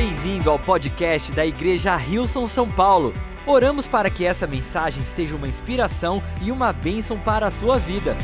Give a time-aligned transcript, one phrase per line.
[0.00, 3.12] Bem-vindo ao podcast da Igreja Rilson São Paulo.
[3.44, 8.16] Oramos para que essa mensagem seja uma inspiração e uma bênção para a sua vida.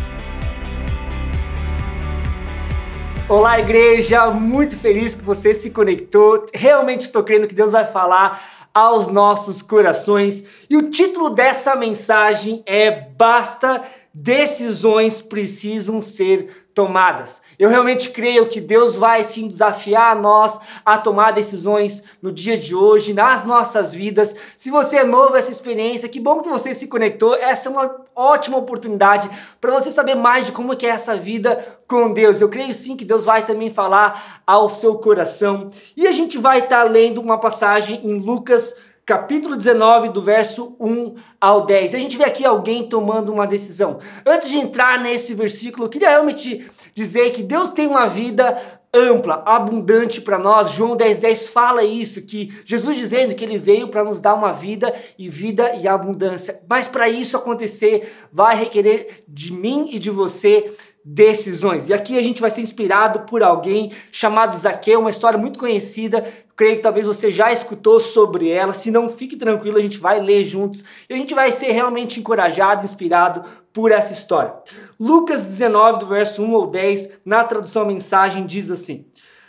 [3.29, 4.31] Olá, igreja!
[4.31, 6.47] Muito feliz que você se conectou.
[6.55, 10.67] Realmente estou crendo que Deus vai falar aos nossos corações.
[10.71, 13.83] E o título dessa mensagem é Basta
[14.15, 17.41] decisões precisam ser tomadas.
[17.57, 22.75] Eu realmente creio que Deus vai sim desafiar nós a tomar decisões no dia de
[22.75, 24.35] hoje, nas nossas vidas.
[24.57, 27.35] Se você é novo essa experiência, que bom que você se conectou.
[27.37, 32.13] Essa é uma ótima oportunidade para você saber mais de como é, essa vida com
[32.13, 32.41] Deus.
[32.41, 35.69] Eu creio sim que Deus vai também falar ao seu coração.
[35.97, 38.75] E a gente vai estar tá lendo uma passagem em Lucas
[39.07, 41.95] capítulo 19, do verso 1 ao 10.
[41.95, 43.99] A gente vê aqui alguém tomando uma decisão.
[44.25, 49.43] Antes de entrar nesse versículo, eu queria realmente dizer que Deus tem uma vida ampla,
[49.45, 50.71] abundante para nós.
[50.71, 54.53] João 10,10 10 fala isso, que Jesus dizendo que ele veio para nos dar uma
[54.53, 56.61] vida e vida e abundância.
[56.69, 60.73] Mas para isso acontecer, vai requerer de mim e de você
[61.05, 61.89] decisões.
[61.89, 66.25] E aqui a gente vai ser inspirado por alguém chamado Zaqueu, uma história muito conhecida.
[66.57, 68.73] Creio que talvez você já escutou sobre ela.
[68.73, 72.19] Se não, fique tranquilo, a gente vai ler juntos e a gente vai ser realmente
[72.19, 74.55] encorajado, inspirado por essa história.
[74.99, 79.07] Lucas 19, do verso 1 ao 10, na tradução mensagem, diz assim: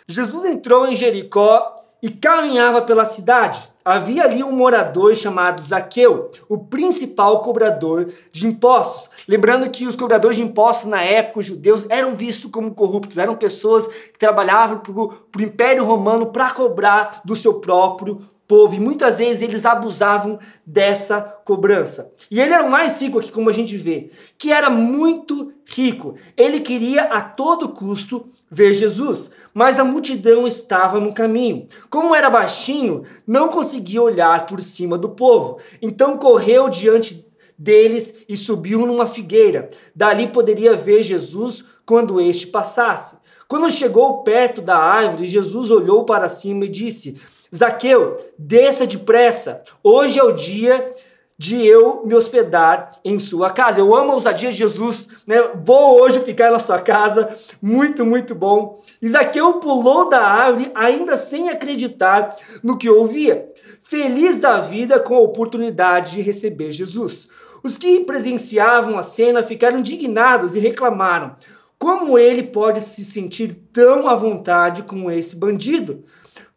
[0.08, 6.58] Jesus entrou em Jericó e caminhava pela cidade havia ali um morador chamado Zaqueu, o
[6.58, 9.12] principal cobrador de impostos.
[9.28, 13.36] Lembrando que os cobradores de impostos na época, os judeus, eram vistos como corruptos, eram
[13.36, 19.20] pessoas que trabalhavam para o Império Romano para cobrar do seu próprio povo e muitas
[19.20, 22.14] vezes eles abusavam dessa cobrança.
[22.30, 26.16] E ele era o mais rico aqui, como a gente vê, que era muito rico.
[26.38, 31.68] Ele queria a todo custo ver Jesus, mas a multidão estava no caminho.
[31.90, 35.58] Como era baixinho, não conseguia olhar por cima do povo.
[35.82, 37.26] Então correu diante
[37.58, 39.70] deles e subiu numa figueira.
[39.96, 43.18] Dali poderia ver Jesus quando este passasse.
[43.48, 47.20] Quando chegou perto da árvore, Jesus olhou para cima e disse:
[47.56, 49.64] Zaqueu, desça depressa.
[49.82, 50.92] Hoje é o dia
[51.38, 53.80] de eu me hospedar em sua casa.
[53.80, 55.52] Eu amo a ousadia de Jesus, né?
[55.64, 57.34] Vou hoje ficar na sua casa.
[57.62, 58.82] Muito, muito bom.
[59.06, 63.48] Zaqueu pulou da árvore, ainda sem acreditar no que ouvia.
[63.80, 67.30] Feliz da vida com a oportunidade de receber Jesus.
[67.64, 71.36] Os que presenciavam a cena ficaram indignados e reclamaram:
[71.80, 76.04] como ele pode se sentir tão à vontade com esse bandido?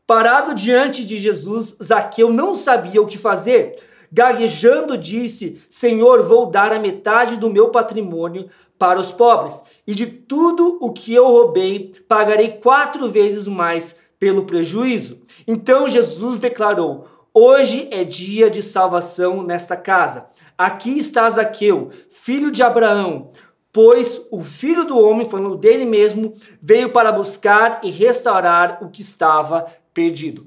[0.09, 3.75] Parado diante de Jesus, Zaqueu não sabia o que fazer.
[4.11, 8.49] Gaguejando, disse: Senhor, vou dar a metade do meu patrimônio
[8.79, 14.47] para os pobres, e de tudo o que eu roubei, pagarei quatro vezes mais pelo
[14.47, 15.21] prejuízo.
[15.47, 20.31] Então Jesus declarou: Hoje é dia de salvação nesta casa.
[20.57, 23.31] Aqui está Zaqueu, filho de Abraão,
[23.71, 26.33] pois o filho do homem, falando dele mesmo,
[26.63, 29.67] veio para buscar e restaurar o que estava
[29.99, 30.47] perdido.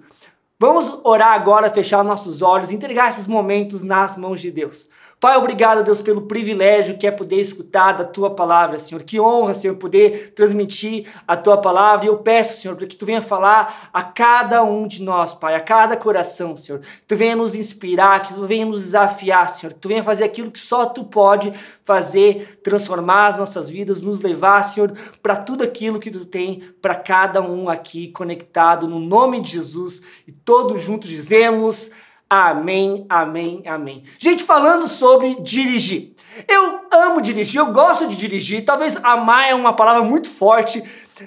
[0.57, 4.89] Vamos orar agora, fechar nossos olhos, entregar esses momentos nas mãos de Deus.
[5.21, 9.03] Pai, obrigado, Deus, pelo privilégio que é poder escutar da tua palavra, Senhor.
[9.03, 12.07] Que honra, Senhor, poder transmitir a tua palavra.
[12.07, 15.59] E eu peço, Senhor, que tu venha falar a cada um de nós, Pai, a
[15.59, 16.81] cada coração, Senhor.
[16.81, 19.73] Que tu venha nos inspirar, que tu venha nos desafiar, Senhor.
[19.73, 21.53] Que tu venha fazer aquilo que só tu pode
[21.85, 26.95] fazer, transformar as nossas vidas, nos levar, Senhor, para tudo aquilo que tu tem para
[26.95, 30.01] cada um aqui conectado, no nome de Jesus.
[30.27, 31.91] E todos juntos dizemos.
[32.31, 34.03] Amém, amém, amém.
[34.17, 36.13] Gente, falando sobre dirigir.
[36.47, 38.63] Eu amo dirigir, eu gosto de dirigir.
[38.63, 40.81] Talvez amar é uma palavra muito forte.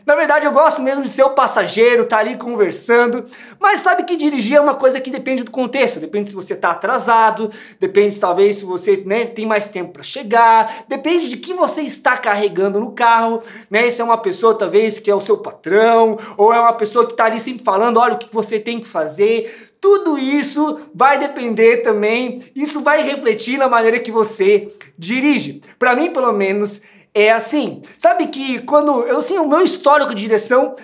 [0.07, 3.27] Na verdade, eu gosto mesmo de ser o passageiro, estar tá ali conversando.
[3.61, 6.01] Mas sabe que dirigir é uma coisa que depende do contexto.
[6.01, 10.85] Depende se você está atrasado, depende talvez se você né, tem mais tempo para chegar,
[10.89, 13.43] depende de que você está carregando no carro.
[13.71, 13.91] Né?
[13.91, 17.13] Se é uma pessoa talvez que é o seu patrão, ou é uma pessoa que
[17.13, 19.74] está ali sempre falando, olha o que você tem que fazer.
[19.85, 25.61] Tudo isso vai depender também, isso vai refletir na maneira que você dirige.
[25.79, 26.81] Para mim, pelo menos,
[27.13, 27.83] é assim.
[27.99, 30.75] Sabe que quando eu assim, o meu histórico de direção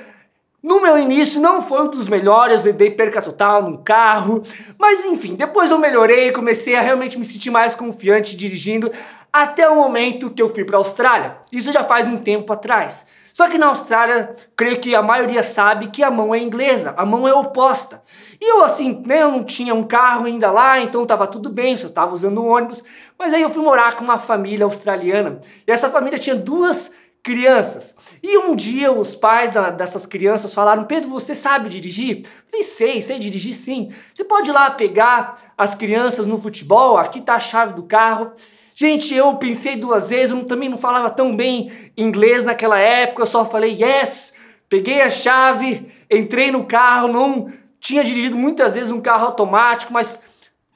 [0.62, 4.43] no meu início não foi um dos melhores, eu dei perca total no carro,
[4.79, 8.93] mas enfim, depois eu melhorei, comecei a realmente me sentir mais confiante dirigindo
[9.32, 11.38] até o momento que eu fui para a Austrália.
[11.50, 13.06] Isso já faz um tempo atrás.
[13.32, 17.05] Só que na Austrália, creio que a maioria sabe que a mão é inglesa, a
[17.06, 18.03] mão é oposta.
[18.41, 21.77] E eu assim, né, eu não tinha um carro ainda lá, então tava tudo bem,
[21.77, 22.82] só estava usando um ônibus.
[23.19, 25.41] Mas aí eu fui morar com uma família australiana.
[25.67, 26.93] E essa família tinha duas
[27.23, 27.99] crianças.
[28.23, 32.19] E um dia os pais dessas crianças falaram: Pedro, você sabe dirigir?
[32.19, 33.91] Eu falei: sei, sei dirigir sim.
[34.15, 36.99] Você pode ir lá pegar as crianças no futebol?
[36.99, 38.33] Aqui está a chave do carro.
[38.81, 43.27] Gente, eu pensei duas vezes, eu também não falava tão bem inglês naquela época, eu
[43.27, 44.32] só falei yes,
[44.71, 50.23] peguei a chave, entrei no carro, não tinha dirigido muitas vezes um carro automático, mas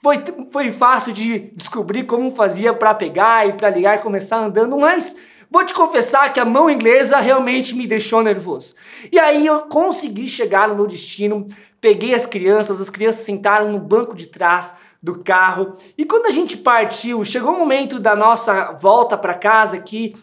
[0.02, 0.22] foi,
[0.52, 5.16] foi fácil de descobrir como fazia para pegar e para ligar e começar andando, mas
[5.50, 8.74] Vou te confessar que a mão inglesa realmente me deixou nervoso.
[9.12, 11.46] E aí eu consegui chegar no meu destino,
[11.80, 14.74] peguei as crianças, as crianças sentaram no banco de trás
[15.04, 15.76] do carro.
[15.98, 20.16] E quando a gente partiu, chegou o momento da nossa volta para casa aqui,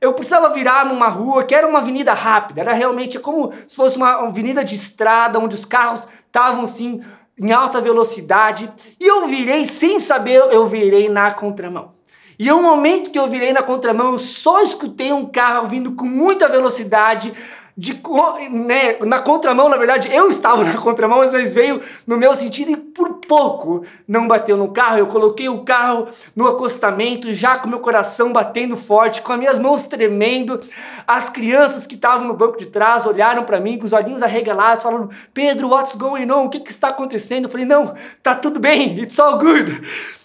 [0.00, 3.96] eu precisava virar numa rua que era uma avenida rápida, era realmente como se fosse
[3.96, 7.00] uma avenida de estrada onde os carros estavam assim
[7.36, 8.70] em alta velocidade,
[9.00, 11.94] e eu virei sem saber, eu virei na contramão.
[12.38, 16.04] E o momento que eu virei na contramão, eu só escutei um carro vindo com
[16.04, 17.32] muita velocidade,
[17.78, 18.02] de,
[18.50, 22.76] né, na contramão, na verdade, eu estava na contramão, mas veio no meu sentido e
[22.76, 24.98] por pouco não bateu no carro.
[24.98, 29.58] Eu coloquei o carro no acostamento, já com meu coração batendo forte, com as minhas
[29.60, 30.60] mãos tremendo.
[31.06, 34.82] As crianças que estavam no banco de trás olharam para mim com os olhinhos arregalados,
[34.82, 36.46] falando: Pedro, what's going on?
[36.46, 37.44] O que, que está acontecendo?
[37.44, 39.80] Eu falei: Não, tá tudo bem, it's all good.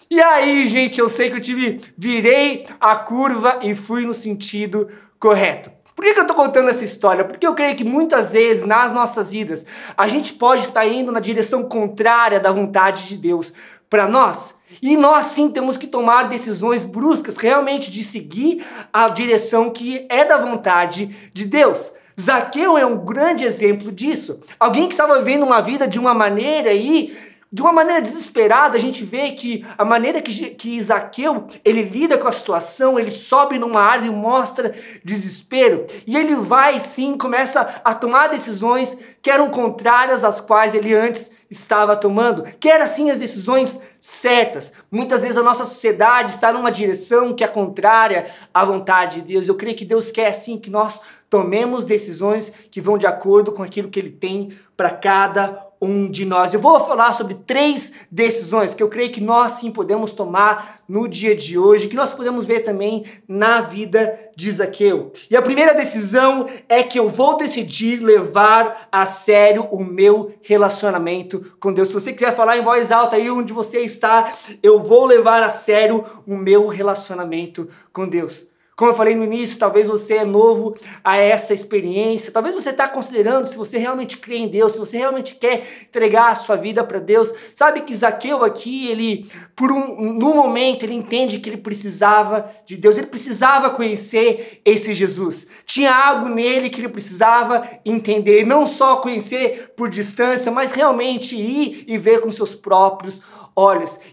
[0.09, 4.87] E aí, gente, eu sei que eu tive, virei a curva e fui no sentido
[5.19, 5.82] correto.
[5.95, 7.23] Por que, que eu estou contando essa história?
[7.23, 11.19] Porque eu creio que muitas vezes nas nossas vidas a gente pode estar indo na
[11.19, 13.53] direção contrária da vontade de Deus
[13.89, 14.59] para nós.
[14.81, 20.25] E nós sim temos que tomar decisões bruscas, realmente de seguir a direção que é
[20.25, 21.93] da vontade de Deus.
[22.19, 24.41] Zaqueu é um grande exemplo disso.
[24.59, 27.15] Alguém que estava vivendo uma vida de uma maneira e
[27.53, 32.17] de uma maneira desesperada, a gente vê que a maneira que, que Isaqueu ele lida
[32.17, 34.73] com a situação, ele sobe numa árvore e mostra
[35.05, 35.85] desespero.
[36.07, 41.43] E ele vai sim, começa a tomar decisões que eram contrárias às quais ele antes
[41.47, 44.73] estava tomando, que eram sim as decisões certas.
[44.91, 49.47] Muitas vezes a nossa sociedade está numa direção que é contrária à vontade de Deus.
[49.47, 53.61] Eu creio que Deus quer sim que nós tomemos decisões que vão de acordo com
[53.61, 56.53] aquilo que ele tem para cada um de nós.
[56.53, 61.07] Eu vou falar sobre três decisões que eu creio que nós sim podemos tomar no
[61.07, 65.11] dia de hoje, que nós podemos ver também na vida de Zaqueu.
[65.29, 71.55] E a primeira decisão é que eu vou decidir levar a sério o meu relacionamento
[71.59, 71.89] com Deus.
[71.89, 75.49] Se você quiser falar em voz alta aí onde você está, eu vou levar a
[75.49, 78.52] sério o meu relacionamento com Deus.
[78.75, 82.87] Como eu falei no início, talvez você é novo a essa experiência, talvez você está
[82.87, 86.83] considerando se você realmente crê em Deus, se você realmente quer entregar a sua vida
[86.83, 87.31] para Deus.
[87.53, 92.75] Sabe que Zaqueu aqui, ele, por um no momento, ele entende que ele precisava de
[92.75, 95.47] Deus, ele precisava conhecer esse Jesus.
[95.65, 101.85] Tinha algo nele que ele precisava entender, não só conhecer por distância, mas realmente ir
[101.87, 103.42] e ver com seus próprios olhos.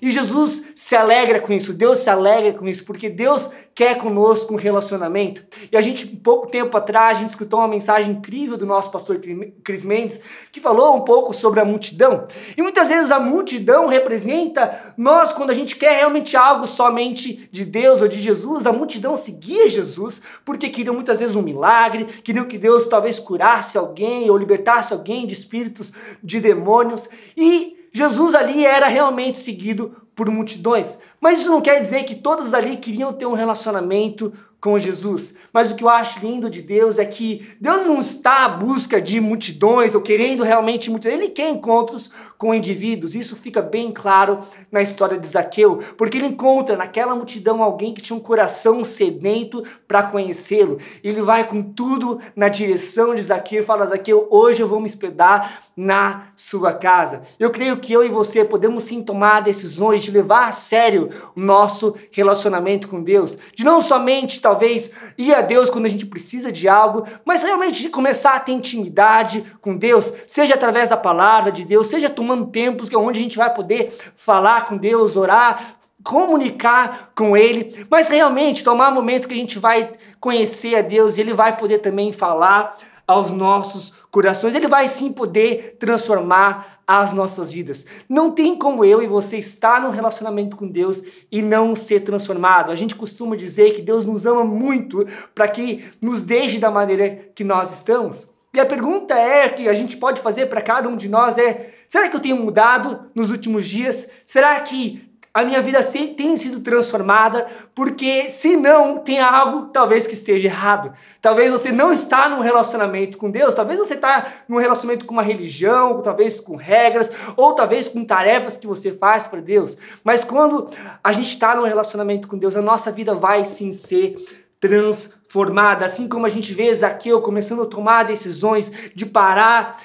[0.02, 4.52] E Jesus se alegra com isso, Deus se alegra com isso, porque Deus quer conosco
[4.52, 5.42] um relacionamento.
[5.72, 9.18] E a gente, pouco tempo atrás, a gente escutou uma mensagem incrível do nosso pastor
[9.64, 10.20] Cris Mendes,
[10.52, 12.26] que falou um pouco sobre a multidão.
[12.56, 17.64] E muitas vezes a multidão representa nós, quando a gente quer realmente algo somente de
[17.64, 22.44] Deus ou de Jesus, a multidão seguia Jesus, porque queriam muitas vezes um milagre, queriam
[22.44, 27.08] que Deus talvez curasse alguém ou libertasse alguém de espíritos de demônios.
[27.34, 31.00] E Jesus ali era realmente seguido por multidões.
[31.20, 35.36] Mas isso não quer dizer que todos ali queriam ter um relacionamento com Jesus.
[35.52, 39.00] Mas o que eu acho lindo de Deus é que Deus não está à busca
[39.00, 41.18] de multidões ou querendo realmente multidões.
[41.18, 43.14] Ele quer encontros com indivíduos.
[43.14, 44.40] Isso fica bem claro
[44.70, 49.64] na história de Zaqueu, porque ele encontra naquela multidão alguém que tinha um coração sedento
[49.88, 50.78] para conhecê-lo.
[51.02, 54.86] Ele vai com tudo na direção de Zaqueu e fala: Zaqueu, hoje eu vou me
[54.86, 57.22] hospedar na sua casa.
[57.38, 61.40] Eu creio que eu e você podemos sim tomar decisões de levar a sério o
[61.40, 66.50] nosso relacionamento com Deus, de não somente talvez ir a Deus quando a gente precisa
[66.50, 71.52] de algo, mas realmente de começar a ter intimidade com Deus, seja através da palavra
[71.52, 75.16] de Deus, seja tomando tempos que é onde a gente vai poder falar com Deus,
[75.16, 81.16] orar, comunicar com Ele, mas realmente tomar momentos que a gente vai conhecer a Deus
[81.16, 82.76] e Ele vai poder também falar
[83.06, 84.54] aos nossos corações.
[84.54, 87.86] Ele vai sim poder transformar as nossas vidas.
[88.08, 92.72] Não tem como eu e você estar num relacionamento com Deus e não ser transformado.
[92.72, 97.30] A gente costuma dizer que Deus nos ama muito para que nos deixe da maneira
[97.32, 98.34] que nós estamos.
[98.52, 101.72] E a pergunta é que a gente pode fazer para cada um de nós é:
[101.86, 104.10] será que eu tenho mudado nos últimos dias?
[104.26, 105.80] Será que a minha vida
[106.16, 110.92] tem sido transformada, porque se não, tem algo talvez que esteja errado.
[111.22, 115.22] Talvez você não está num relacionamento com Deus, talvez você está num relacionamento com uma
[115.22, 119.76] religião, talvez com regras, ou talvez com tarefas que você faz para Deus.
[120.02, 120.68] Mas quando
[121.02, 124.16] a gente está num relacionamento com Deus, a nossa vida vai sim ser
[124.58, 129.78] transformada, assim como a gente vê Zaqueu começando a tomar decisões de parar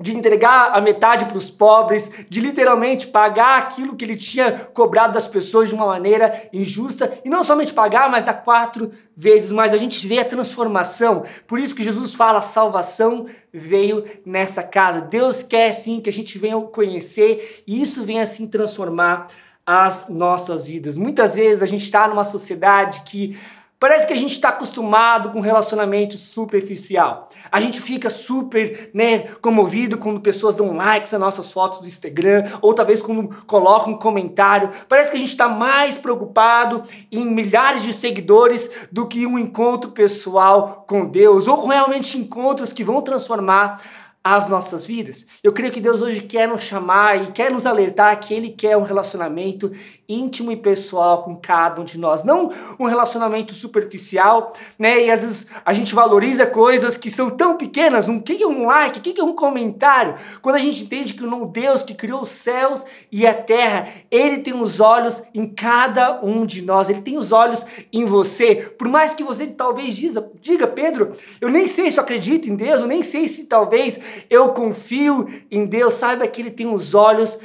[0.00, 5.12] de entregar a metade para os pobres, de literalmente pagar aquilo que ele tinha cobrado
[5.12, 9.74] das pessoas de uma maneira injusta, e não somente pagar, mas a quatro vezes mais.
[9.74, 11.24] A gente vê a transformação.
[11.46, 15.00] Por isso que Jesus fala: salvação veio nessa casa.
[15.00, 19.26] Deus quer sim que a gente venha conhecer, e isso venha assim transformar
[19.66, 20.96] as nossas vidas.
[20.96, 23.36] Muitas vezes a gente está numa sociedade que
[23.80, 27.28] Parece que a gente está acostumado com relacionamento superficial.
[27.50, 32.44] A gente fica super né, comovido quando pessoas dão likes nas nossas fotos do Instagram,
[32.60, 34.70] ou talvez quando colocam um comentário.
[34.88, 36.82] Parece que a gente está mais preocupado
[37.12, 42.82] em milhares de seguidores do que um encontro pessoal com Deus, ou realmente encontros que
[42.82, 43.80] vão transformar
[44.22, 45.26] as nossas vidas.
[45.42, 48.76] Eu creio que Deus hoje quer nos chamar e quer nos alertar que Ele quer
[48.76, 49.72] um relacionamento
[50.08, 52.50] íntimo e pessoal com cada um de nós, não
[52.80, 55.04] um relacionamento superficial, né?
[55.04, 58.64] E às vezes a gente valoriza coisas que são tão pequenas, um que é um
[58.64, 62.30] like, que é um comentário, quando a gente entende que o Deus que criou os
[62.30, 67.18] céus e a terra, Ele tem os olhos em cada um de nós, Ele tem
[67.18, 71.90] os olhos em você, por mais que você talvez diga, diga Pedro, eu nem sei
[71.90, 74.00] se eu acredito em Deus, eu nem sei se talvez
[74.30, 77.40] eu confio em Deus, saiba que Ele tem os olhos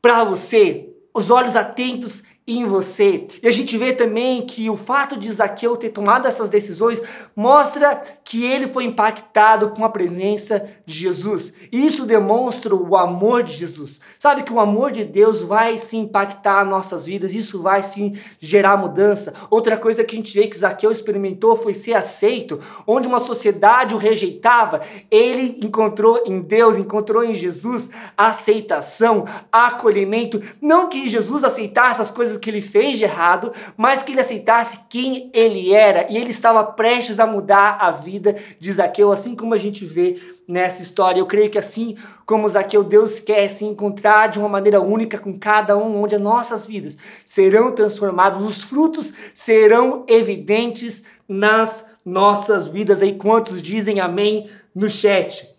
[0.00, 3.26] para você, os olhos atentos em você.
[3.42, 7.02] E a gente vê também que o fato de Zaqueu ter tomado essas decisões
[7.36, 11.54] mostra que ele foi impactado com a presença de Jesus.
[11.70, 14.00] Isso demonstra o amor de Jesus.
[14.18, 18.78] Sabe que o amor de Deus vai se impactar nossas vidas, isso vai sim gerar
[18.78, 19.34] mudança.
[19.50, 23.94] Outra coisa que a gente vê que Zaqueu experimentou foi ser aceito, onde uma sociedade
[23.94, 30.40] o rejeitava, ele encontrou em Deus, encontrou em Jesus aceitação, acolhimento.
[30.62, 34.86] Não que Jesus aceitasse as coisas que ele fez de errado, mas que ele aceitasse
[34.88, 36.06] quem ele era.
[36.10, 40.18] E ele estava prestes a mudar a vida de Zaqueu, assim como a gente vê
[40.46, 41.20] nessa história.
[41.20, 45.38] Eu creio que assim como Zaqueu, Deus quer se encontrar de uma maneira única com
[45.38, 53.02] cada um, onde as nossas vidas serão transformadas, os frutos serão evidentes nas nossas vidas.
[53.02, 55.57] Aí quantos dizem amém no chat?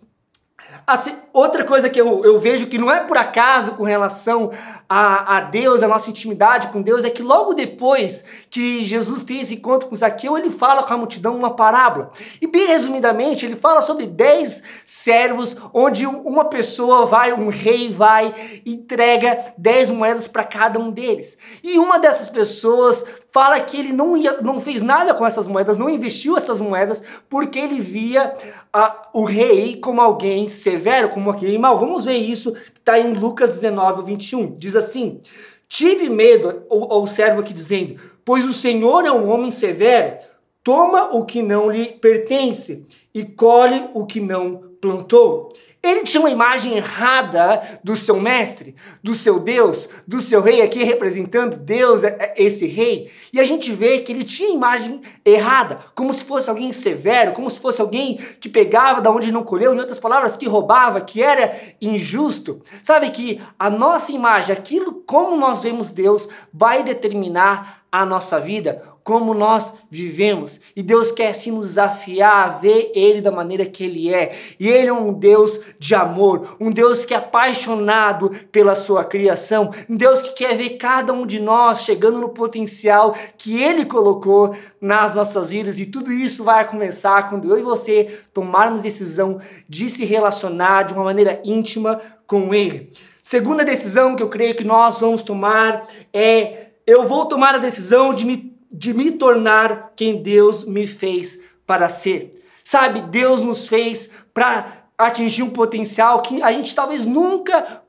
[0.89, 4.50] Assim, outra coisa que eu, eu vejo que não é por acaso com relação
[4.89, 9.39] a, a Deus, a nossa intimidade com Deus, é que logo depois que Jesus tem
[9.39, 12.12] esse encontro com Zaqueu, ele fala com a multidão uma parábola.
[12.41, 18.34] E bem resumidamente, ele fala sobre dez servos, onde uma pessoa vai, um rei vai,
[18.65, 21.38] entrega dez moedas para cada um deles.
[21.63, 25.77] E uma dessas pessoas fala que ele não, ia, não fez nada com essas moedas,
[25.77, 28.36] não investiu essas moedas, porque ele via
[28.74, 31.77] a, o rei como alguém severo, como alguém mal.
[31.77, 34.51] Vamos ver isso, está em Lucas 19, 21.
[34.57, 35.19] Diz assim:
[35.67, 40.17] Tive medo, o servo aqui dizendo, pois o Senhor é um homem severo,
[40.63, 45.53] toma o que não lhe pertence e colhe o que não plantou.
[45.81, 50.83] Ele tinha uma imagem errada do seu mestre, do seu Deus, do seu rei, aqui
[50.83, 53.09] representando Deus, é, é, esse rei.
[53.31, 57.50] E a gente vê que ele tinha imagem errada, como se fosse alguém severo, como
[57.50, 61.24] se fosse alguém que pegava da onde não colheu, em outras palavras, que roubava, que
[61.24, 62.62] era injusto.
[62.83, 68.81] Sabe que a nossa imagem, aquilo como nós vemos Deus, vai determinar a nossa vida,
[69.03, 70.62] como nós vivemos.
[70.75, 74.31] E Deus quer se nos desafiar a ver Ele da maneira que Ele é.
[74.60, 79.72] E Ele é um Deus de amor, um Deus que é apaixonado pela sua criação,
[79.89, 84.55] um Deus que quer ver cada um de nós chegando no potencial que Ele colocou
[84.79, 85.79] nas nossas vidas.
[85.79, 90.93] E tudo isso vai começar quando eu e você tomarmos decisão de se relacionar de
[90.93, 92.91] uma maneira íntima com Ele.
[93.22, 98.13] Segunda decisão que eu creio que nós vamos tomar é eu vou tomar a decisão
[98.13, 102.43] de me, de me tornar quem Deus me fez para ser.
[102.63, 107.84] Sabe, Deus nos fez para atingir um potencial que a gente talvez nunca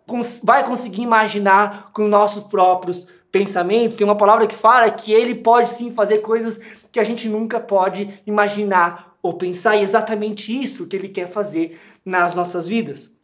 [0.44, 3.96] vai conseguir imaginar com os nossos próprios pensamentos.
[3.96, 6.60] Tem uma palavra que fala que ele pode sim fazer coisas
[6.92, 11.28] que a gente nunca pode imaginar ou pensar, e é exatamente isso que ele quer
[11.30, 13.14] fazer nas nossas vidas.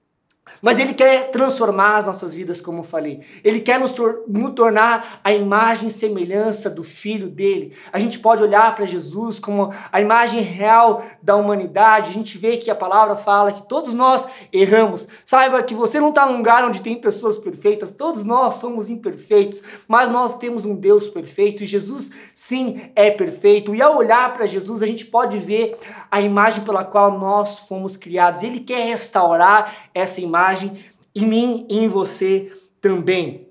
[0.62, 3.20] Mas Ele quer transformar as nossas vidas, como eu falei.
[3.44, 7.74] Ele quer nos, tor nos tornar a imagem e semelhança do Filho dele.
[7.92, 12.10] A gente pode olhar para Jesus como a imagem real da humanidade.
[12.10, 15.06] A gente vê que a palavra fala que todos nós erramos.
[15.24, 17.92] Saiba que você não está num lugar onde tem pessoas perfeitas.
[17.92, 23.74] Todos nós somos imperfeitos, mas nós temos um Deus perfeito e Jesus, sim, é perfeito.
[23.74, 25.78] E ao olhar para Jesus, a gente pode ver
[26.10, 28.42] a imagem pela qual nós fomos criados.
[28.42, 30.72] Ele quer restaurar essa imagem imagem
[31.14, 33.48] em mim e em você também.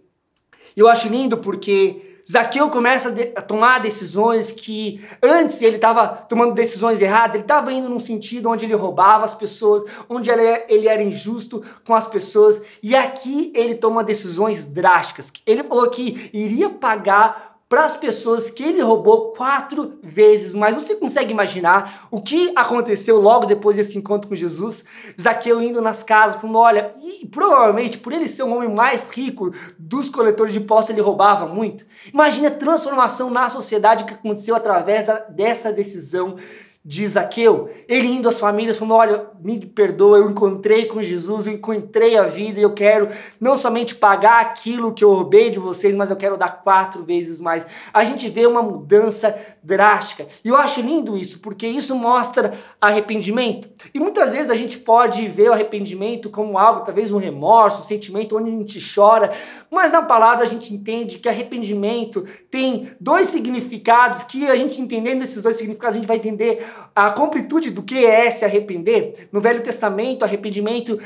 [0.77, 7.00] Eu acho lindo porque Zaqueu começa a tomar decisões que antes ele estava tomando decisões
[7.01, 11.63] erradas, ele estava indo num sentido onde ele roubava as pessoas, onde ele era injusto
[11.86, 15.32] com as pessoas, e aqui ele toma decisões drásticas.
[15.46, 20.75] Ele falou que iria pagar para as pessoas que ele roubou quatro vezes mais.
[20.75, 24.86] Você consegue imaginar o que aconteceu logo depois desse encontro com Jesus?
[25.19, 29.51] Zaqueu indo nas casas, falando: olha, e provavelmente por ele ser o homem mais rico
[29.79, 31.86] dos coletores de impostos, ele roubava muito.
[32.13, 36.38] Imagina a transformação na sociedade que aconteceu através da, dessa decisão
[36.88, 41.54] de Zaqueu, ele indo às famílias falando: Olha, me perdoa, eu encontrei com Jesus, eu
[41.54, 43.10] encontrei a vida e eu quero
[43.42, 47.42] não somente pagar aquilo que eu roubei de vocês, mas eu quero dar quatro vezes
[47.42, 47.65] mais.
[47.92, 53.68] A gente vê uma mudança drástica e eu acho lindo isso, porque isso mostra arrependimento.
[53.92, 57.84] E muitas vezes a gente pode ver o arrependimento como algo, talvez um remorso, um
[57.84, 59.32] sentimento onde a gente chora,
[59.72, 65.24] mas na palavra a gente entende que arrependimento tem dois significados que a gente entendendo
[65.24, 69.27] esses dois significados, a gente vai entender a completude do que é se arrepender.
[69.32, 71.00] No Velho Testamento, arrependimento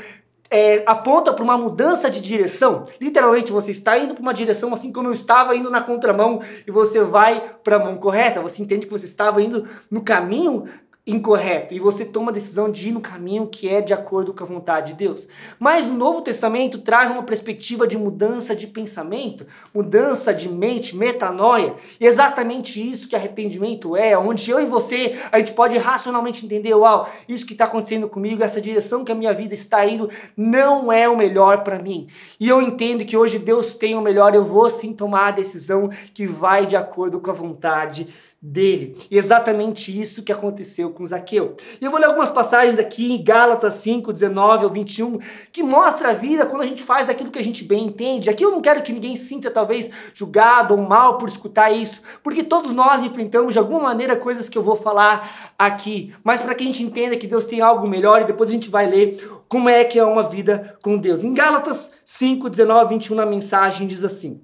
[0.50, 2.86] é, aponta para uma mudança de direção.
[3.00, 6.70] Literalmente, você está indo para uma direção assim como eu estava indo na contramão e
[6.70, 8.40] você vai para a mão correta.
[8.40, 10.64] Você entende que você estava indo no caminho
[11.10, 14.44] incorreto e você toma a decisão de ir no caminho que é de acordo com
[14.44, 15.26] a vontade de Deus.
[15.58, 21.74] Mas no Novo Testamento traz uma perspectiva de mudança de pensamento, mudança de mente, metanoia.
[22.00, 26.74] E exatamente isso que arrependimento é, onde eu e você a gente pode racionalmente entender,
[26.74, 30.92] uau, isso que está acontecendo comigo, essa direção que a minha vida está indo não
[30.92, 32.06] é o melhor para mim.
[32.38, 35.90] E eu entendo que hoje Deus tem o melhor, eu vou sim tomar a decisão
[36.14, 38.08] que vai de acordo com a vontade
[38.42, 38.96] dele.
[39.10, 41.56] E exatamente isso que aconteceu com Zaqueu.
[41.78, 45.18] E eu vou ler algumas passagens aqui em Gálatas 5, 19 ao 21,
[45.52, 48.30] que mostra a vida quando a gente faz aquilo que a gente bem entende.
[48.30, 52.42] Aqui eu não quero que ninguém sinta talvez julgado ou mal por escutar isso, porque
[52.42, 56.62] todos nós enfrentamos de alguma maneira coisas que eu vou falar aqui, mas para que
[56.62, 59.68] a gente entenda que Deus tem algo melhor e depois a gente vai ler como
[59.68, 61.22] é que é uma vida com Deus.
[61.22, 64.40] Em Gálatas 5, 19 21 na mensagem diz assim: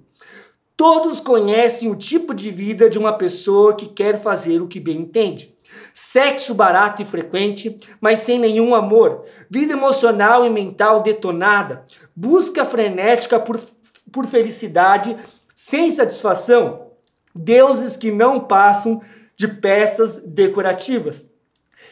[0.77, 4.97] Todos conhecem o tipo de vida de uma pessoa que quer fazer o que bem
[4.97, 5.57] entende.
[5.91, 9.25] Sexo barato e frequente, mas sem nenhum amor.
[9.49, 11.83] Vida emocional e mental detonada.
[12.15, 13.59] Busca frenética por,
[14.11, 15.17] por felicidade
[15.55, 16.91] sem satisfação.
[17.33, 19.01] Deuses que não passam
[19.35, 21.27] de peças decorativas.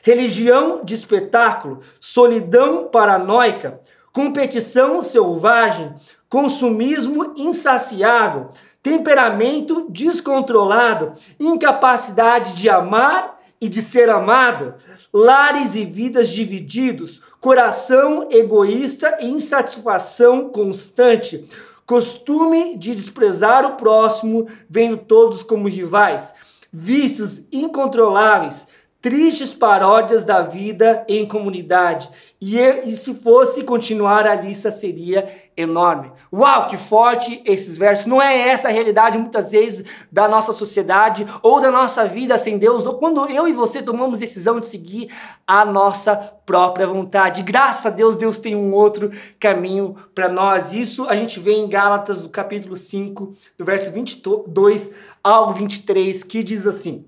[0.03, 1.79] Religião de espetáculo.
[1.99, 3.81] Solidão paranoica.
[4.13, 5.91] Competição selvagem.
[6.29, 8.51] Consumismo insaciável
[8.85, 14.75] temperamento descontrolado, incapacidade de amar e de ser amado,
[15.11, 21.49] lares e vidas divididos, coração egoísta e insatisfação constante,
[21.83, 26.35] costume de desprezar o próximo, vendo todos como rivais,
[26.71, 28.67] vícios incontroláveis,
[29.01, 32.07] tristes paródias da vida em comunidade.
[32.39, 36.11] E, e se fosse continuar a lista seria enorme.
[36.31, 38.05] Uau, que forte esses versos.
[38.05, 42.57] Não é essa a realidade muitas vezes da nossa sociedade ou da nossa vida sem
[42.57, 45.09] Deus, ou quando eu e você tomamos decisão de seguir
[45.47, 46.15] a nossa
[46.45, 47.41] própria vontade.
[47.41, 50.73] Graças a Deus, Deus tem um outro caminho para nós.
[50.73, 56.43] Isso a gente vê em Gálatas, do capítulo 5, do verso 22 ao 23, que
[56.43, 57.05] diz assim: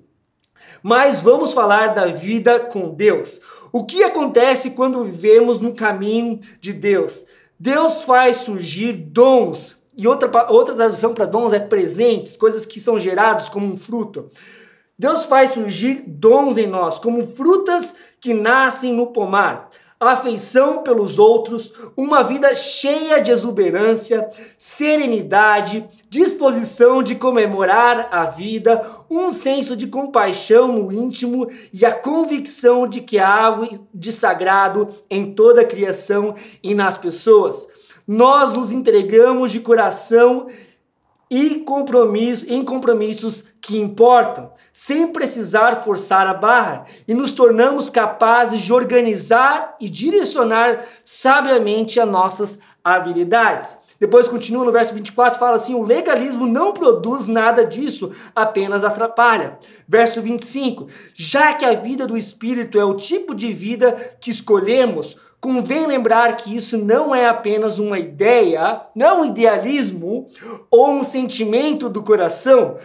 [0.81, 3.41] Mas vamos falar da vida com Deus.
[3.71, 7.25] O que acontece quando vivemos no caminho de Deus?
[7.59, 9.83] Deus faz surgir dons.
[9.97, 14.29] E outra, outra tradução para dons é presentes, coisas que são gerados como um fruto.
[14.97, 19.69] Deus faz surgir dons em nós, como frutas que nascem no pomar.
[19.99, 29.29] Afeição pelos outros, uma vida cheia de exuberância, serenidade, disposição de comemorar a vida, um
[29.29, 35.33] senso de compaixão no íntimo e a convicção de que há algo de sagrado em
[35.33, 37.67] toda a criação e nas pessoas.
[38.07, 40.47] Nós nos entregamos de coração
[41.29, 48.61] e compromisso, em compromissos que importam, sem precisar forçar a barra, e nos tornamos capazes
[48.61, 53.86] de organizar e direcionar sabiamente as nossas habilidades.
[53.99, 59.57] Depois continua no verso 24, fala assim: o legalismo não produz nada disso, apenas atrapalha.
[59.87, 65.17] Verso 25: já que a vida do espírito é o tipo de vida que escolhemos,
[65.39, 70.27] convém lembrar que isso não é apenas uma ideia, não um idealismo
[70.69, 72.77] ou um sentimento do coração,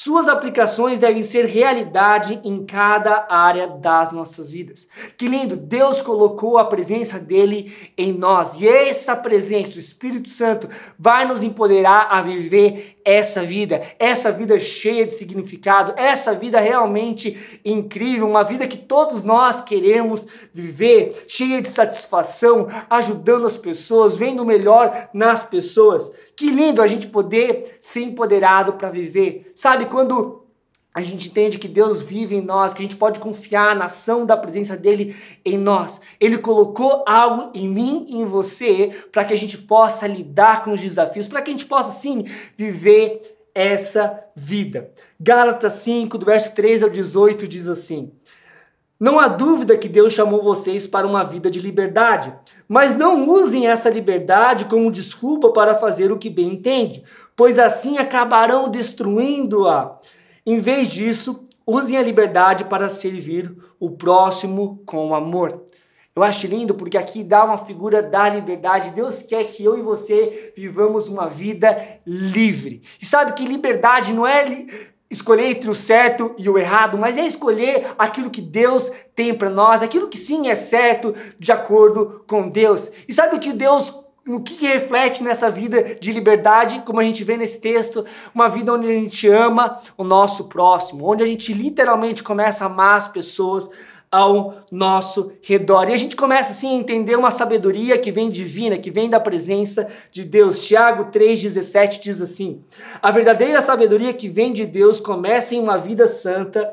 [0.00, 4.86] suas aplicações devem ser realidade em cada área das nossas vidas.
[5.16, 5.56] Que lindo!
[5.56, 11.42] Deus colocou a presença dele em nós e essa presença do Espírito Santo vai nos
[11.42, 18.44] empoderar a viver essa vida, essa vida cheia de significado, essa vida realmente incrível, uma
[18.44, 25.08] vida que todos nós queremos viver, cheia de satisfação, ajudando as pessoas, vendo o melhor
[25.14, 26.12] nas pessoas.
[26.36, 29.52] Que lindo a gente poder ser empoderado para viver.
[29.54, 30.44] Sabe quando
[30.98, 34.26] a gente entende que Deus vive em nós, que a gente pode confiar na ação
[34.26, 36.00] da presença dele em nós.
[36.18, 40.72] Ele colocou algo em mim e em você para que a gente possa lidar com
[40.72, 42.24] os desafios, para que a gente possa sim
[42.56, 43.20] viver
[43.54, 44.90] essa vida.
[45.20, 48.10] Gálatas 5, do verso 13 ao 18 diz assim:
[48.98, 52.34] Não há dúvida que Deus chamou vocês para uma vida de liberdade,
[52.68, 57.04] mas não usem essa liberdade como desculpa para fazer o que bem entende,
[57.36, 59.96] pois assim acabarão destruindo-a.
[60.50, 65.62] Em vez disso, usem a liberdade para servir o próximo com amor.
[66.16, 68.92] Eu acho lindo porque aqui dá uma figura da liberdade.
[68.92, 72.80] Deus quer que eu e você vivamos uma vida livre.
[72.98, 74.64] E sabe que liberdade não é
[75.10, 79.50] escolher entre o certo e o errado, mas é escolher aquilo que Deus tem para
[79.50, 82.90] nós, aquilo que sim é certo de acordo com Deus.
[83.06, 87.04] E sabe o que Deus o que, que reflete nessa vida de liberdade, como a
[87.04, 91.26] gente vê nesse texto, uma vida onde a gente ama o nosso próximo, onde a
[91.26, 93.70] gente literalmente começa a amar as pessoas
[94.10, 95.88] ao nosso redor.
[95.88, 99.20] E a gente começa assim a entender uma sabedoria que vem divina, que vem da
[99.20, 100.66] presença de Deus.
[100.66, 102.62] Tiago 3:17 diz assim:
[103.02, 106.72] A verdadeira sabedoria que vem de Deus começa em uma vida santa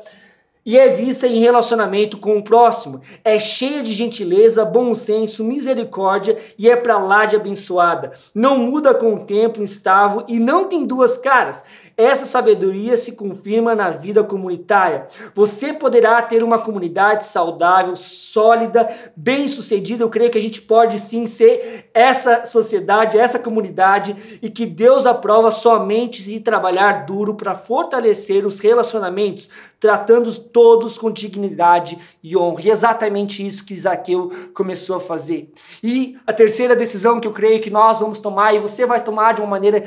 [0.66, 3.00] e é vista em relacionamento com o próximo.
[3.24, 8.10] É cheia de gentileza, bom senso, misericórdia e é para lá de abençoada.
[8.34, 11.62] Não muda com o tempo, instável e não tem duas caras.
[11.96, 15.08] Essa sabedoria se confirma na vida comunitária.
[15.34, 20.04] Você poderá ter uma comunidade saudável, sólida, bem-sucedida.
[20.04, 25.06] Eu creio que a gente pode sim ser essa sociedade, essa comunidade e que Deus
[25.06, 29.48] aprova somente se trabalhar duro para fortalecer os relacionamentos,
[29.80, 32.60] tratando todos com dignidade e honra.
[32.62, 35.50] E é exatamente isso que Zaqueu começou a fazer.
[35.82, 39.32] E a terceira decisão que eu creio que nós vamos tomar e você vai tomar
[39.32, 39.82] de uma maneira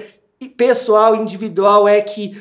[0.47, 2.39] pessoal, individual, é que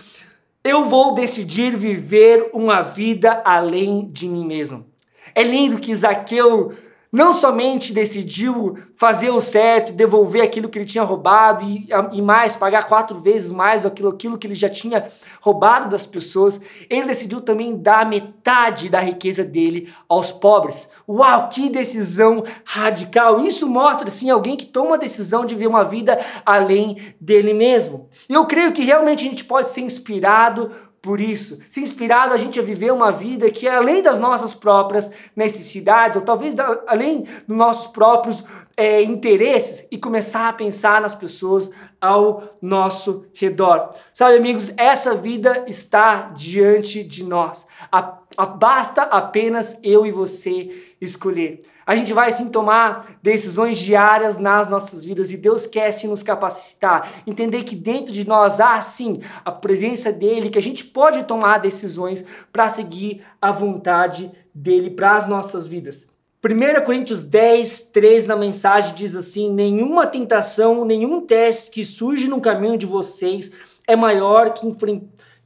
[0.62, 4.86] eu vou decidir viver uma vida além de mim mesmo.
[5.34, 6.72] É lindo que Zaqueu
[7.10, 12.56] não somente decidiu fazer o certo, devolver aquilo que ele tinha roubado e, e mais,
[12.56, 17.06] pagar quatro vezes mais do aquilo, aquilo que ele já tinha roubado das pessoas, ele
[17.06, 20.90] decidiu também dar metade da riqueza dele aos pobres.
[21.08, 23.40] Uau, que decisão radical!
[23.40, 28.08] Isso mostra, sim, alguém que toma a decisão de viver uma vida além dele mesmo.
[28.28, 32.36] E eu creio que realmente a gente pode ser inspirado por isso, se inspirado a
[32.36, 36.82] gente a viver uma vida que é além das nossas próprias necessidades, ou talvez da,
[36.86, 38.44] além dos nossos próprios
[38.76, 43.92] é, interesses, e começar a pensar nas pessoas ao nosso redor.
[44.12, 47.66] Sabe, amigos, essa vida está diante de nós.
[47.90, 51.62] A, a, basta apenas eu e você escolher.
[51.88, 56.22] A gente vai sim tomar decisões diárias nas nossas vidas e Deus quer sim nos
[56.22, 57.10] capacitar.
[57.26, 61.56] Entender que dentro de nós há sim a presença dele, que a gente pode tomar
[61.56, 66.08] decisões para seguir a vontade dele para as nossas vidas.
[66.44, 72.38] 1 Coríntios 10, 3 na mensagem diz assim: Nenhuma tentação, nenhum teste que surge no
[72.38, 73.50] caminho de vocês
[73.86, 74.70] é maior que,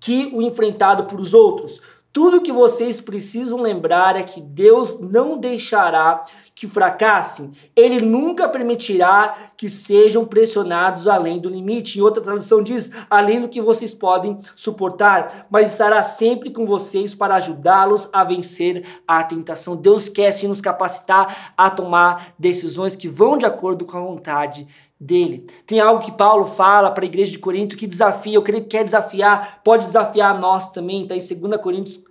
[0.01, 1.81] que o enfrentado por os outros.
[2.12, 6.22] Tudo que vocês precisam lembrar é que Deus não deixará
[6.55, 7.53] que fracassem.
[7.75, 11.98] Ele nunca permitirá que sejam pressionados além do limite.
[11.98, 17.14] Em outra tradução diz, além do que vocês podem suportar, mas estará sempre com vocês
[17.14, 19.75] para ajudá-los a vencer a tentação.
[19.75, 24.68] Deus quer se nos capacitar a tomar decisões que vão de acordo com a vontade
[25.03, 25.47] dele.
[25.67, 28.71] Tem algo que Paulo fala para a igreja de Corinto que desafia, eu creio que
[28.71, 32.05] quer desafiar, pode desafiar nós também, está em 2 Coríntios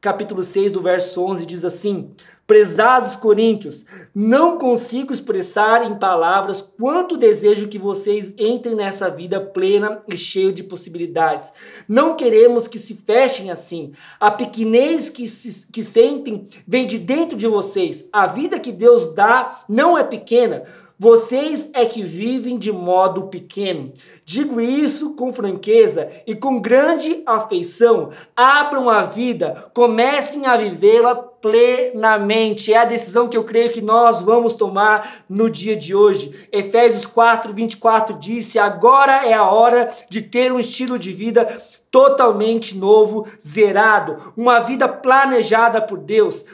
[0.00, 2.10] capítulo 6, do verso 11, diz assim:
[2.48, 3.84] Prezados coríntios,
[4.14, 10.50] não consigo expressar em palavras quanto desejo que vocês entrem nessa vida plena e cheia
[10.50, 11.52] de possibilidades.
[11.86, 13.92] Não queremos que se fechem assim.
[14.18, 18.08] A pequenez que, se, que sentem vem de dentro de vocês.
[18.10, 20.64] A vida que Deus dá não é pequena.
[21.00, 23.92] Vocês é que vivem de modo pequeno.
[24.24, 28.10] Digo isso com franqueza e com grande afeição.
[28.34, 32.72] Abram a vida, comecem a vivê-la plenamente.
[32.72, 36.48] É a decisão que eu creio que nós vamos tomar no dia de hoje.
[36.52, 41.46] Efésios 4, 24 disse: agora é a hora de ter um estilo de vida
[41.90, 46.44] totalmente novo, zerado, uma vida planejada por Deus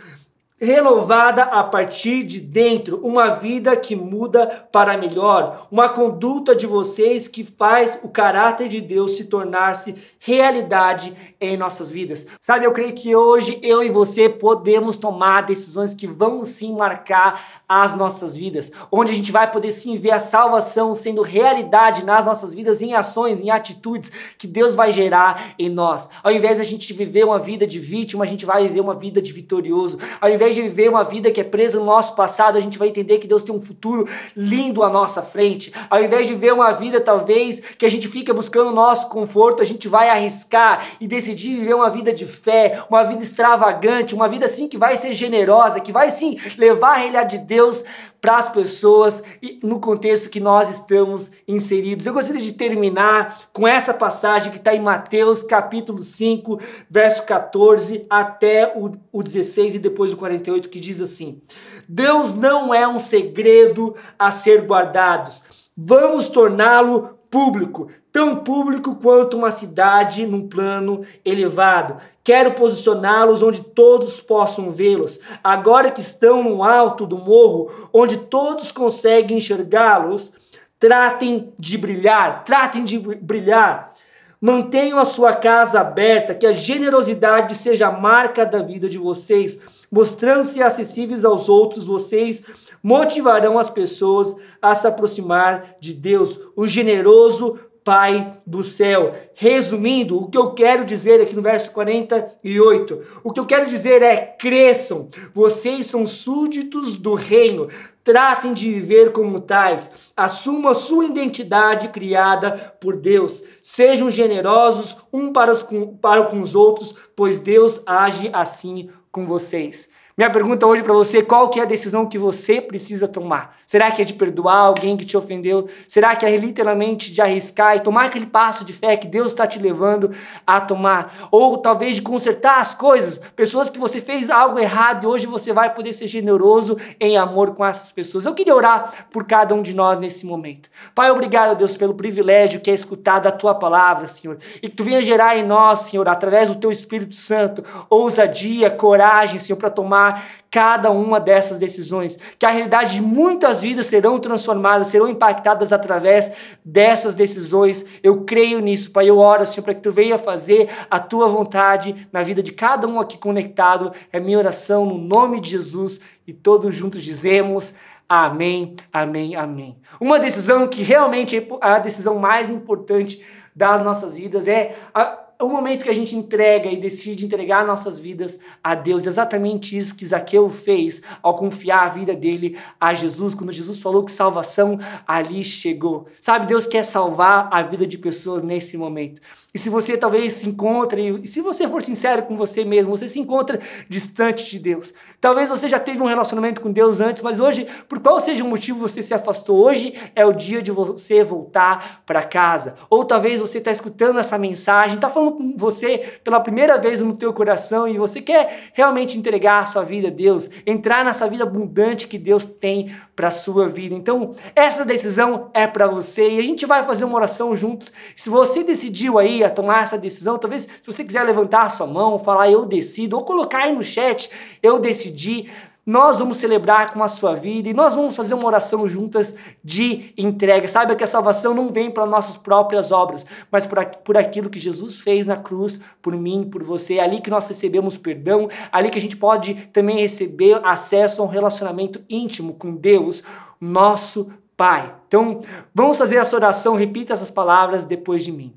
[0.61, 7.27] renovada a partir de dentro, uma vida que muda para melhor, uma conduta de vocês
[7.27, 12.27] que faz o caráter de Deus se tornar-se realidade em nossas vidas.
[12.41, 17.63] Sabe, eu creio que hoje eu e você podemos tomar decisões que vão sim marcar
[17.69, 22.25] as nossas vidas, onde a gente vai poder sim ver a salvação sendo realidade nas
[22.25, 26.09] nossas vidas, em ações, em atitudes que Deus vai gerar em nós.
[26.23, 28.95] Ao invés de a gente viver uma vida de vítima, a gente vai viver uma
[28.95, 29.99] vida de vitorioso.
[30.21, 32.89] Ao invés de viver uma vida que é presa no nosso passado, a gente vai
[32.89, 35.73] entender que Deus tem um futuro lindo à nossa frente.
[35.89, 39.63] Ao invés de viver uma vida talvez que a gente fica buscando o nosso conforto,
[39.63, 44.29] a gente vai arriscar e decidir viver uma vida de fé, uma vida extravagante, uma
[44.29, 47.85] vida assim que vai ser generosa, que vai sim levar a realidade de Deus
[48.25, 52.07] para as pessoas e no contexto que nós estamos inseridos.
[52.07, 56.59] Eu gostaria de terminar com essa passagem que está em Mateus capítulo 5,
[56.89, 61.43] verso 14 até o, o 16 e depois o 48, que diz assim:
[61.87, 65.31] Deus não é um segredo a ser guardado.
[65.77, 72.01] Vamos torná-lo público, tão público quanto uma cidade num plano elevado.
[72.23, 75.19] Quero posicioná-los onde todos possam vê-los.
[75.43, 80.33] Agora que estão no alto do morro, onde todos conseguem enxergá-los,
[80.79, 83.93] tratem de brilhar, tratem de brilhar.
[84.41, 89.59] Mantenham a sua casa aberta, que a generosidade seja a marca da vida de vocês.
[89.91, 92.43] Mostrando-se acessíveis aos outros, vocês
[92.83, 99.15] motivarão as pessoas a se aproximar de Deus, o generoso Pai do céu.
[99.35, 104.01] Resumindo, o que eu quero dizer aqui no verso 48, o que eu quero dizer
[104.01, 107.69] é: cresçam, vocês são súditos do reino,
[108.03, 115.31] tratem de viver como tais, assumam a sua identidade criada por Deus, sejam generosos um
[115.31, 115.63] para, os,
[116.01, 119.89] para com os outros, pois Deus age assim com vocês.
[120.17, 123.57] Minha pergunta hoje para você, qual que é a decisão que você precisa tomar?
[123.67, 125.69] Será que é de perdoar alguém que te ofendeu?
[125.89, 129.45] Será que é literalmente de arriscar e tomar aquele passo de fé que Deus está
[129.45, 130.13] te levando
[130.47, 131.29] a tomar?
[131.33, 135.53] Ou talvez de consertar as coisas, pessoas que você fez algo errado e hoje você
[135.53, 138.25] vai poder ser generoso em amor com essas pessoas.
[138.25, 140.71] Eu queria orar por cada um de nós nesse momento.
[140.95, 144.85] Pai, obrigado, Deus, pelo privilégio que é escutar da tua palavra, Senhor, e que tu
[144.85, 150.04] venha gerar em nós, Senhor, através do teu Espírito Santo, ousadia, coragem, Senhor, para tomar
[150.05, 155.73] tomar cada uma dessas decisões, que a realidade de muitas vidas serão transformadas, serão impactadas
[155.73, 156.31] através
[156.65, 157.85] dessas decisões.
[158.03, 159.09] Eu creio nisso, Pai.
[159.11, 162.87] Eu oro, Senhor, para que Tu venha fazer a Tua vontade na vida de cada
[162.87, 163.91] um aqui conectado.
[164.13, 167.75] É minha oração no nome de Jesus e todos juntos dizemos.
[168.09, 169.77] Amém, amém, amém.
[170.01, 173.25] Uma decisão que realmente é a decisão mais importante
[173.57, 177.99] das nossas vidas é a, o momento que a gente entrega e decide entregar nossas
[177.99, 179.07] vidas a Deus.
[179.07, 184.05] Exatamente isso que Zaqueu fez ao confiar a vida dele a Jesus, quando Jesus falou
[184.05, 186.07] que salvação ali chegou.
[186.21, 189.21] Sabe, Deus quer salvar a vida de pessoas nesse momento.
[189.55, 193.07] E se você talvez se encontre, e se você for sincero com você mesmo, você
[193.07, 194.93] se encontra distante de Deus.
[195.21, 198.49] Talvez você já teve um relacionamento com Deus antes, mas hoje, por qual seja o
[198.49, 202.75] motivo você se afastou, hoje é o dia de você voltar para casa.
[202.91, 207.33] Ou talvez você está escutando essa mensagem, está falando você pela primeira vez no teu
[207.33, 212.07] coração e você quer realmente entregar a sua vida a Deus, entrar nessa vida abundante
[212.07, 213.95] que Deus tem para sua vida.
[213.95, 217.93] Então, essa decisão é para você e a gente vai fazer uma oração juntos.
[218.17, 221.87] Se você decidiu aí a tomar essa decisão, talvez se você quiser levantar a sua
[221.87, 224.31] mão, falar eu decido, ou colocar aí no chat,
[224.63, 225.49] eu decidi,
[225.87, 230.15] nós vamos celebrar com a sua vida e nós vamos fazer uma oração juntas de
[230.17, 230.67] entrega.
[230.67, 234.59] Saiba que a salvação não vem para nossas próprias obras, mas por, por aquilo que
[234.59, 236.95] Jesus fez na cruz, por mim, por você.
[236.95, 241.25] É ali que nós recebemos perdão, ali que a gente pode também receber acesso a
[241.25, 243.23] um relacionamento íntimo com Deus,
[243.61, 244.95] nosso Pai.
[245.09, 245.41] Então,
[245.75, 248.55] vamos fazer essa oração, repita essas palavras depois de mim.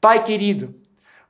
[0.00, 0.72] Pai querido,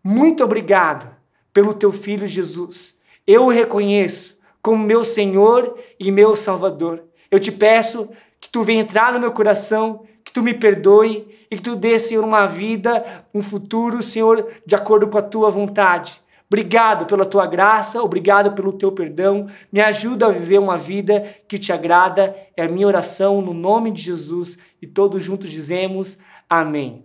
[0.05, 1.11] muito obrigado
[1.53, 2.95] pelo teu filho Jesus.
[3.27, 7.05] Eu o reconheço como meu Senhor e meu Salvador.
[7.31, 8.09] Eu te peço
[8.41, 11.99] que tu venha entrar no meu coração, que tu me perdoe e que tu dê,
[11.99, 16.21] Senhor, uma vida, um futuro, Senhor, de acordo com a tua vontade.
[16.49, 19.47] Obrigado pela tua graça, obrigado pelo teu perdão.
[19.73, 22.35] Me ajuda a viver uma vida que te agrada.
[22.57, 26.19] É a minha oração no nome de Jesus e todos juntos dizemos
[26.49, 27.05] amém.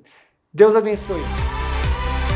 [0.52, 1.55] Deus abençoe.